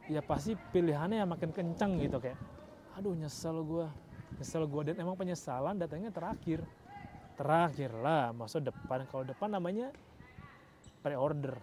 ya 0.08 0.24
pasti 0.24 0.56
pilihannya 0.56 1.20
yang 1.20 1.28
makin 1.28 1.52
kencang 1.52 2.00
gitu 2.00 2.18
kayak 2.24 2.40
aduh 2.96 3.12
nyesel 3.12 3.60
gue 3.68 3.88
nyesel 4.40 4.64
gue 4.64 4.82
dan 4.92 4.96
emang 5.04 5.20
penyesalan 5.20 5.76
datangnya 5.76 6.16
terakhir 6.16 6.64
terakhir 7.36 7.92
lah 7.96 8.32
masuk 8.36 8.66
depan. 8.68 9.08
Kalau 9.10 9.24
depan 9.26 9.50
namanya 9.52 9.92
pre-order. 11.02 11.58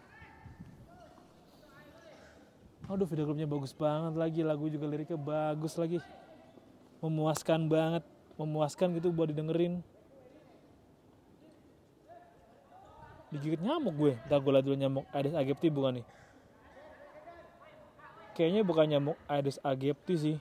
Aduh 2.88 3.04
video 3.04 3.28
klipnya 3.28 3.44
bagus 3.44 3.76
banget 3.76 4.16
lagi. 4.16 4.40
Lagu 4.40 4.64
juga 4.72 4.88
liriknya 4.88 5.20
bagus 5.20 5.76
lagi. 5.76 6.00
Memuaskan 7.04 7.68
banget. 7.68 8.04
Memuaskan 8.40 8.96
gitu 8.96 9.12
buat 9.12 9.28
didengerin. 9.28 9.84
Digigit 13.28 13.60
nyamuk 13.60 13.92
gue. 13.92 14.12
Ntar 14.24 14.40
gue 14.40 14.52
liat 14.56 14.64
dulu 14.64 14.76
nyamuk 14.80 15.04
Aedes 15.12 15.36
aegypti 15.36 15.68
bukan 15.68 16.00
nih. 16.00 16.06
Kayaknya 18.32 18.62
bukan 18.64 18.86
nyamuk 18.88 19.18
Aedes 19.28 19.60
aegypti 19.60 20.14
sih. 20.16 20.36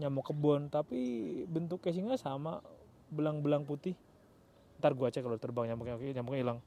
Nyamuk 0.00 0.32
kebon 0.32 0.72
tapi 0.72 1.42
bentuk 1.44 1.84
casingnya 1.84 2.16
sama 2.16 2.64
belang-belang 3.12 3.64
putih 3.64 3.96
ntar 4.78 4.94
gue 4.94 5.08
cek 5.10 5.24
kalau 5.26 5.38
terbang 5.40 5.74
nyamuknya 5.74 6.22
nyamuknya 6.22 6.40
hilang 6.40 6.58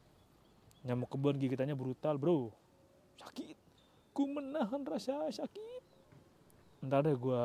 nyamuk 0.83 1.07
kebon 1.13 1.37
gigitannya 1.39 1.77
brutal 1.77 2.17
bro 2.17 2.51
sakit 3.21 3.57
ku 4.11 4.27
menahan 4.27 4.83
rasa 4.83 5.29
sakit 5.31 5.83
ntar 6.83 7.05
deh 7.07 7.15
gue 7.15 7.43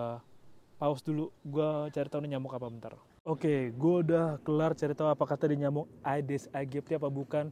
pause 0.80 1.04
dulu 1.04 1.30
gue 1.44 1.68
cari 1.92 2.08
tahu 2.08 2.20
nih 2.24 2.36
nyamuk 2.36 2.56
apa 2.56 2.66
bentar 2.66 2.94
Oke, 3.26 3.74
gue 3.74 3.94
udah 4.06 4.38
kelar 4.46 4.78
cari 4.78 4.94
tahu 4.94 5.10
apa 5.10 5.26
kata 5.26 5.50
di 5.50 5.58
nyamuk 5.58 5.90
Aedes 6.06 6.46
aegypti 6.54 6.94
apa 6.94 7.10
bukan. 7.10 7.50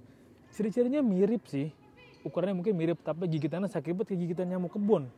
Ciri-cirinya 0.55 1.03
mirip 1.03 1.51
sih. 1.51 1.75
Ukurannya 2.23 2.55
mungkin 2.55 2.79
mirip, 2.79 3.03
tapi 3.03 3.27
gigitannya 3.27 3.67
sakit 3.67 3.91
banget 3.91 4.15
kayak 4.15 4.21
gigitan 4.23 4.55
nyamuk 4.55 4.71
kebun. 4.71 5.11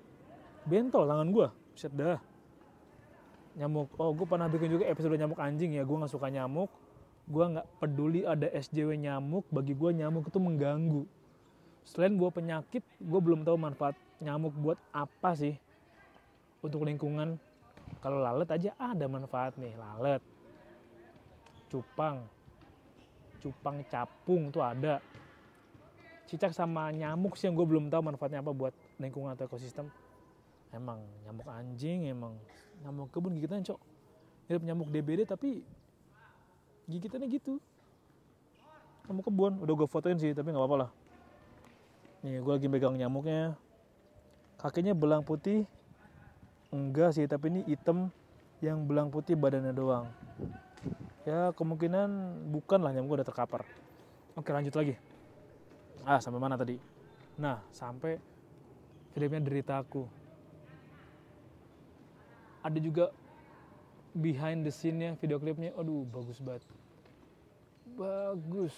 Bentol 0.65 1.05
tangan 1.05 1.29
gue. 1.29 1.49
Buset 1.77 1.93
dah. 1.93 2.17
Nyamuk, 3.57 3.89
oh 3.97 4.13
gue 4.13 4.27
pernah 4.29 4.49
bikin 4.53 4.69
juga 4.69 4.85
episode 4.85 5.17
nyamuk 5.17 5.41
anjing 5.41 5.77
ya. 5.77 5.83
Gue 5.83 5.97
gak 5.97 6.13
suka 6.13 6.29
nyamuk. 6.29 6.69
Gue 7.27 7.45
gak 7.57 7.67
peduli 7.81 8.23
ada 8.29 8.47
SJW 8.53 9.01
nyamuk. 9.01 9.49
Bagi 9.49 9.73
gue 9.73 9.91
nyamuk 9.97 10.29
itu 10.29 10.37
mengganggu. 10.37 11.09
Selain 11.89 12.13
gue 12.13 12.29
penyakit, 12.29 12.83
gue 12.83 13.21
belum 13.23 13.47
tahu 13.47 13.57
manfaat 13.57 13.97
nyamuk 14.21 14.53
buat 14.61 14.79
apa 14.93 15.33
sih. 15.33 15.57
Untuk 16.61 16.85
lingkungan. 16.85 17.41
Kalau 18.03 18.21
lalat 18.21 18.51
aja 18.51 18.75
ada 18.77 19.07
manfaat 19.07 19.55
nih, 19.57 19.73
lalat 19.79 20.21
cupang 21.71 22.23
cupang 23.43 23.83
capung 23.91 24.49
tuh 24.51 24.63
ada 24.63 25.03
cicak 26.27 26.51
sama 26.51 26.91
nyamuk 26.91 27.39
sih 27.39 27.47
yang 27.47 27.55
gue 27.55 27.67
belum 27.67 27.87
tahu 27.93 28.03
manfaatnya 28.11 28.43
apa 28.43 28.51
buat 28.51 28.75
lingkungan 28.99 29.35
atau 29.35 29.47
ekosistem 29.47 29.87
emang 30.75 30.99
nyamuk 31.23 31.47
anjing 31.47 32.11
emang 32.11 32.35
nyamuk 32.85 33.09
kebun 33.13 33.37
gigitannya 33.37 33.65
cok. 33.65 33.81
Mirip 34.47 34.63
nyamuk 34.63 34.89
DBD 34.91 35.25
tapi 35.27 35.63
gigitannya 36.91 37.29
gitu. 37.31 37.59
Nyamuk 39.09 39.25
kebun. 39.27 39.53
Udah 39.63 39.75
gue 39.75 39.89
fotoin 39.89 40.19
sih 40.19 40.35
tapi 40.35 40.53
nggak 40.53 40.61
apa-apa 40.61 40.77
lah. 40.87 40.91
Nih 42.27 42.43
gue 42.43 42.53
lagi 42.53 42.69
pegang 42.69 42.97
nyamuknya. 42.99 43.55
Kakinya 44.59 44.93
belang 44.93 45.23
putih. 45.23 45.65
Enggak 46.75 47.15
sih 47.15 47.25
tapi 47.31 47.53
ini 47.55 47.61
hitam 47.71 48.11
yang 48.59 48.85
belang 48.85 49.09
putih 49.13 49.39
badannya 49.39 49.73
doang. 49.73 50.11
Ya 51.27 51.51
kemungkinan 51.55 52.09
bukan 52.55 52.83
lah 52.83 52.91
nyamuk 52.95 53.19
udah 53.19 53.27
terkapar. 53.27 53.67
Oke 54.37 54.53
lanjut 54.53 54.75
lagi. 54.77 54.95
Ah 56.07 56.23
sampai 56.23 56.39
mana 56.39 56.55
tadi? 56.55 56.79
Nah 57.41 57.59
sampai 57.75 58.21
filmnya 59.17 59.41
deritaku 59.43 60.26
ada 62.67 62.79
juga 62.83 63.15
behind 64.11 64.67
the 64.67 64.73
scene 64.75 64.99
nya 64.99 65.15
video 65.15 65.39
klipnya. 65.39 65.71
Aduh 65.79 66.03
bagus 66.11 66.43
banget. 66.43 66.67
Bagus. 67.95 68.75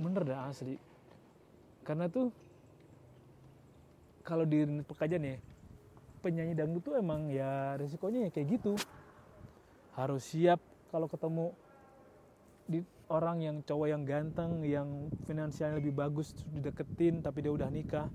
Bener 0.00 0.24
dah 0.24 0.48
asli. 0.48 0.80
Karena 1.84 2.08
tuh 2.08 2.32
kalau 4.24 4.48
di 4.48 4.64
pekajan 4.88 5.20
ya 5.20 5.36
penyanyi 6.24 6.56
dangdut 6.56 6.80
tuh 6.80 6.96
emang 6.96 7.28
ya 7.28 7.76
resikonya 7.76 8.24
ya 8.26 8.30
kayak 8.32 8.56
gitu. 8.56 8.72
Harus 9.92 10.24
siap 10.24 10.58
kalau 10.88 11.04
ketemu 11.06 11.52
di 12.64 12.80
orang 13.12 13.44
yang 13.44 13.56
cowok 13.60 13.88
yang 13.92 14.02
ganteng 14.08 14.64
yang 14.64 15.12
finansialnya 15.28 15.76
lebih 15.76 15.92
bagus 15.92 16.32
dideketin 16.48 17.20
tapi 17.20 17.44
dia 17.44 17.52
udah 17.52 17.68
nikah 17.68 18.08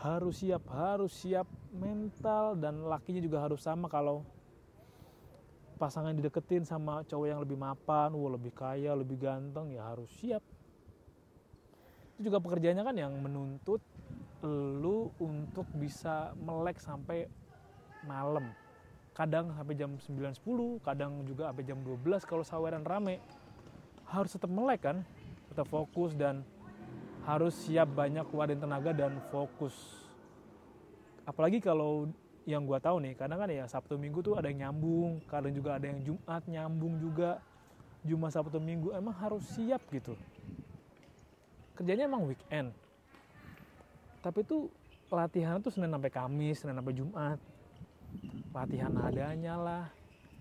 harus 0.00 0.40
siap 0.40 0.64
harus 0.72 1.12
siap 1.12 1.44
mental 1.76 2.56
dan 2.56 2.88
lakinya 2.88 3.20
juga 3.20 3.44
harus 3.44 3.60
sama 3.60 3.84
kalau 3.92 4.24
pasangan 5.76 6.16
dideketin 6.16 6.64
sama 6.64 7.04
cowok 7.08 7.26
yang 7.28 7.40
lebih 7.40 7.56
mapan, 7.56 8.12
wah 8.12 8.36
lebih 8.36 8.52
kaya, 8.52 8.92
lebih 8.92 9.16
ganteng 9.16 9.72
ya 9.72 9.88
harus 9.92 10.12
siap. 10.20 10.44
Itu 12.16 12.28
juga 12.28 12.36
pekerjaannya 12.36 12.84
kan 12.84 12.96
yang 12.96 13.12
menuntut 13.16 13.80
lu 14.44 15.12
untuk 15.20 15.68
bisa 15.76 16.32
melek 16.36 16.80
sampai 16.80 17.28
malam 18.08 18.56
kadang 19.12 19.52
sampai 19.52 19.76
jam 19.76 20.00
9.10 20.00 20.80
kadang 20.80 21.20
juga 21.28 21.52
sampai 21.52 21.64
jam 21.68 21.84
12 21.84 22.24
kalau 22.24 22.40
saweran 22.40 22.88
rame 22.88 23.20
harus 24.08 24.32
tetap 24.32 24.48
melek 24.48 24.80
kan 24.80 25.04
tetap 25.52 25.68
fokus 25.68 26.16
dan 26.16 26.40
harus 27.30 27.54
siap 27.54 27.94
banyak 27.94 28.26
keluarin 28.26 28.58
tenaga 28.58 28.90
dan 28.90 29.22
fokus. 29.30 29.74
Apalagi 31.22 31.62
kalau 31.62 32.10
yang 32.42 32.66
gue 32.66 32.74
tahu 32.82 32.98
nih 33.06 33.14
kadang 33.14 33.38
kan 33.38 33.46
ya 33.46 33.70
Sabtu 33.70 33.94
Minggu 33.94 34.18
tuh 34.18 34.34
ada 34.34 34.50
yang 34.50 34.66
nyambung 34.66 35.22
kadang 35.30 35.54
juga 35.54 35.78
ada 35.78 35.86
yang 35.86 36.02
Jumat 36.02 36.42
nyambung 36.50 36.98
juga. 36.98 37.38
Jumat 38.02 38.34
Sabtu 38.34 38.58
Minggu 38.58 38.90
emang 38.90 39.14
harus 39.14 39.46
siap 39.54 39.78
gitu. 39.94 40.18
Kerjanya 41.78 42.10
emang 42.10 42.26
weekend. 42.26 42.74
Tapi 44.24 44.42
tuh 44.42 44.66
latihan 45.12 45.62
tuh 45.62 45.70
Senin 45.70 45.94
sampai 45.94 46.10
Kamis 46.10 46.66
Senin 46.66 46.74
sampai 46.74 46.98
Jumat. 46.98 47.38
Latihan 48.50 48.90
adanya 48.98 49.54
lah 49.54 49.86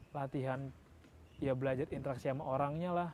latihan 0.10 0.74
ya 1.38 1.54
belajar 1.54 1.86
interaksi 1.94 2.34
sama 2.34 2.50
orangnya 2.50 2.92
lah. 2.92 3.12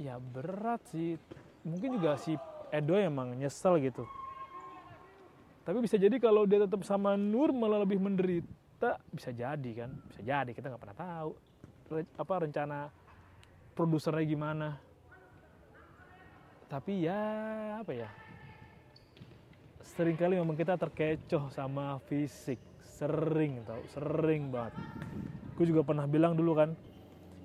Ya 0.00 0.16
berat 0.16 0.80
sih 0.88 1.20
mungkin 1.64 2.00
juga 2.00 2.16
si 2.16 2.36
Edo 2.70 2.94
emang 2.96 3.34
nyesel 3.34 3.82
gitu. 3.82 4.06
Tapi 5.66 5.78
bisa 5.84 6.00
jadi 6.00 6.16
kalau 6.16 6.48
dia 6.48 6.64
tetap 6.64 6.82
sama 6.86 7.14
Nur 7.20 7.52
malah 7.52 7.84
lebih 7.84 8.00
menderita 8.00 8.96
bisa 9.12 9.30
jadi 9.30 9.70
kan? 9.76 9.90
Bisa 10.08 10.22
jadi 10.24 10.50
kita 10.56 10.72
nggak 10.72 10.82
pernah 10.82 10.98
tahu. 10.98 11.30
Apa 12.16 12.46
rencana 12.46 12.88
produsernya 13.74 14.24
gimana. 14.24 14.68
Tapi 16.70 17.04
ya 17.04 17.22
apa 17.82 17.92
ya? 17.92 18.10
Seringkali 19.82 20.38
memang 20.38 20.54
kita 20.54 20.78
terkecoh 20.78 21.50
sama 21.50 21.98
fisik. 22.06 22.62
Sering 22.80 23.66
tau. 23.66 23.82
Sering 23.90 24.54
banget. 24.54 24.78
Gue 25.58 25.66
juga 25.68 25.84
pernah 25.84 26.06
bilang 26.08 26.38
dulu 26.38 26.56
kan 26.56 26.72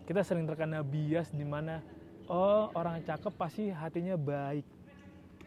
kita 0.05 0.21
sering 0.21 0.45
terkena 0.45 0.85
bias 0.85 1.33
di 1.33 1.41
mana 1.41 1.81
oh 2.29 2.73
orang 2.73 3.01
cakep 3.05 3.33
pasti 3.37 3.69
hatinya 3.69 4.17
baik. 4.17 4.65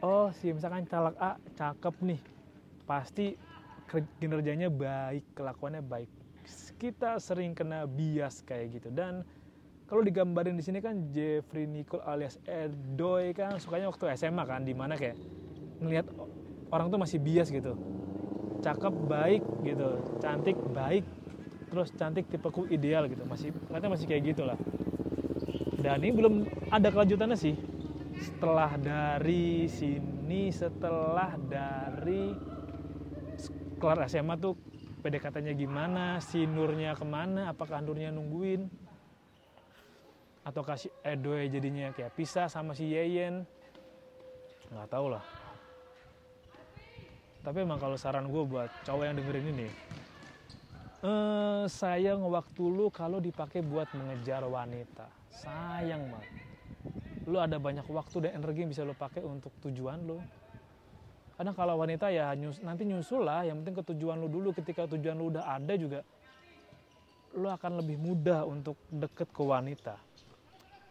Oh 0.04 0.30
si 0.30 0.54
misalkan 0.54 0.86
caleg 0.86 1.14
A 1.18 1.34
cakep 1.58 1.94
nih 2.06 2.20
pasti 2.86 3.34
kinerjanya 4.22 4.70
baik 4.70 5.34
kelakuannya 5.34 5.82
baik. 5.82 6.10
Kita 6.78 7.18
sering 7.18 7.52
kena 7.58 7.84
bias 7.84 8.46
kayak 8.46 8.78
gitu. 8.78 8.88
Dan 8.94 9.26
kalau 9.90 10.04
digambarin 10.04 10.54
di 10.54 10.62
sini 10.62 10.78
kan 10.78 11.10
Jeffrey 11.10 11.66
Nicole 11.66 12.04
alias 12.06 12.38
Edoy 12.46 13.34
kan 13.34 13.58
sukanya 13.58 13.90
waktu 13.90 14.14
SMA 14.14 14.44
kan 14.46 14.62
di 14.62 14.76
mana 14.76 14.94
kayak 14.94 15.18
ngelihat 15.82 16.06
orang 16.70 16.92
tuh 16.94 17.00
masih 17.02 17.18
bias 17.18 17.50
gitu. 17.50 17.74
Cakep 18.62 18.94
baik 19.10 19.42
gitu. 19.66 19.98
Cantik 20.22 20.56
baik. 20.70 21.02
Terus 21.68 21.88
cantik 21.98 22.30
tipeku 22.30 22.70
ideal 22.70 23.10
gitu. 23.10 23.26
Masih 23.26 23.50
katanya 23.66 23.92
masih 23.98 24.06
kayak 24.06 24.22
gitu 24.32 24.46
lah 24.46 24.56
dan 25.88 26.04
ini 26.04 26.12
belum 26.12 26.34
ada 26.68 26.92
kelanjutannya 26.92 27.32
sih. 27.32 27.56
Setelah 28.20 28.76
dari 28.76 29.64
sini 29.72 30.52
setelah 30.52 31.32
dari 31.40 32.36
kelar 33.80 34.04
SMA 34.04 34.36
tuh 34.36 34.52
PDKT-nya 35.00 35.56
gimana 35.56 36.20
si 36.20 36.44
Nurnya 36.44 36.92
ke 36.92 37.08
mana 37.08 37.56
apakah 37.56 37.80
Nurnya 37.80 38.12
nungguin? 38.12 38.68
Atau 40.44 40.60
kasih 40.60 40.92
Edoy 41.00 41.48
jadinya 41.48 41.88
kayak 41.96 42.12
pisah 42.12 42.52
sama 42.52 42.76
si 42.76 42.92
Yeyen? 42.92 43.48
Nggak 44.68 44.92
tahu 44.92 45.16
lah. 45.16 45.24
Tapi 47.40 47.64
emang 47.64 47.80
kalau 47.80 47.96
saran 47.96 48.28
gue 48.28 48.44
buat 48.44 48.68
cowok 48.84 49.08
yang 49.08 49.16
dengerin 49.16 49.56
ini 49.56 49.68
eh, 51.00 51.64
sayang 51.64 52.20
waktu 52.28 52.60
lu 52.60 52.92
kalau 52.92 53.22
dipakai 53.24 53.64
buat 53.64 53.88
mengejar 53.96 54.44
wanita 54.44 55.17
sayang 55.32 56.08
banget. 56.12 56.32
Lu 57.28 57.36
ada 57.36 57.60
banyak 57.60 57.84
waktu 57.84 58.28
dan 58.28 58.40
energi 58.40 58.64
yang 58.64 58.70
bisa 58.72 58.82
lu 58.88 58.96
pakai 58.96 59.20
untuk 59.20 59.52
tujuan 59.60 60.00
lu. 60.08 60.16
Karena 61.36 61.54
kalau 61.54 61.78
wanita 61.78 62.10
ya 62.10 62.34
nyus, 62.34 62.58
nanti 62.64 62.82
nyusul 62.88 63.22
lah. 63.22 63.46
Yang 63.46 63.62
penting 63.62 63.76
ketujuan 63.84 64.16
lu 64.18 64.26
dulu. 64.32 64.50
Ketika 64.56 64.88
tujuan 64.90 65.14
lu 65.14 65.30
udah 65.36 65.44
ada 65.44 65.74
juga 65.76 66.02
lu 67.36 67.46
akan 67.52 67.84
lebih 67.84 68.00
mudah 68.00 68.48
untuk 68.48 68.80
deket 68.88 69.28
ke 69.30 69.42
wanita. 69.44 70.00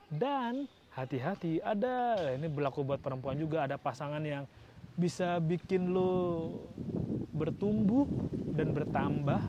Dan 0.08 0.70
hati-hati 0.94 1.60
ada 1.60 2.16
ini 2.32 2.48
berlaku 2.48 2.86
buat 2.86 3.02
perempuan 3.02 3.36
juga. 3.36 3.66
Ada 3.66 3.76
pasangan 3.76 4.22
yang 4.22 4.46
bisa 4.94 5.42
bikin 5.42 5.92
lo 5.94 6.54
bertumbuh 7.34 8.10
dan 8.54 8.74
bertambah 8.74 9.42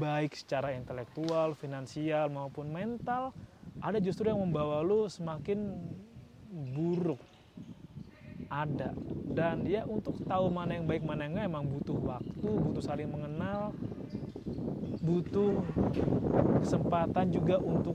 baik 0.00 0.32
secara 0.32 0.72
intelektual, 0.72 1.52
finansial 1.52 2.32
maupun 2.32 2.72
mental 2.72 3.36
ada 3.84 4.00
justru 4.00 4.32
yang 4.32 4.40
membawa 4.40 4.80
lo 4.80 5.04
semakin 5.12 5.76
buruk. 6.72 7.20
Ada. 8.48 8.96
Dan 9.28 9.68
ya 9.68 9.84
untuk 9.84 10.16
tahu 10.24 10.48
mana 10.48 10.80
yang 10.80 10.88
baik 10.88 11.04
mana 11.04 11.28
yang 11.28 11.36
enggak 11.36 11.46
emang 11.52 11.68
butuh 11.68 11.98
waktu 12.00 12.48
butuh 12.48 12.80
saling 12.80 13.10
mengenal 13.12 13.76
butuh 15.04 15.60
kesempatan 16.64 17.28
juga 17.28 17.60
untuk 17.60 17.92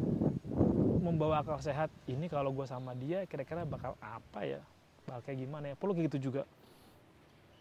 membawa 1.02 1.41
akal 1.41 1.58
sehat. 1.58 1.89
Ini 2.06 2.30
kalau 2.30 2.54
gue 2.54 2.69
sama 2.69 2.93
dia 2.93 3.25
kira-kira 3.25 3.65
bakal 3.65 3.97
apa 3.97 4.45
ya? 4.45 4.62
Bakal 5.10 5.25
kayak 5.25 5.38
gimana 5.41 5.65
ya? 5.73 5.75
Perlu 5.80 5.97
kayak 5.97 6.13
gitu 6.13 6.30
juga. 6.30 6.45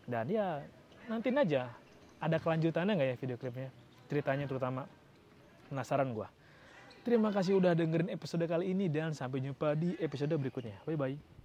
Dan 0.04 0.28
ya 0.28 0.60
nanti 1.08 1.32
aja. 1.32 1.72
Ada 2.20 2.36
kelanjutannya 2.42 2.92
nggak 2.92 3.08
ya 3.08 3.16
video 3.16 3.36
klipnya? 3.40 3.70
Ceritanya 4.10 4.44
terutama. 4.44 4.84
Penasaran 5.72 6.12
gue 6.12 6.28
terima 7.08 7.32
kasih 7.32 7.56
udah 7.56 7.72
dengerin 7.72 8.12
episode 8.12 8.44
kali 8.44 8.76
ini 8.76 8.92
dan 8.92 9.16
sampai 9.16 9.40
jumpa 9.40 9.72
di 9.72 9.96
episode 9.96 10.36
berikutnya. 10.36 10.76
Bye 10.84 11.00
bye 11.00 11.37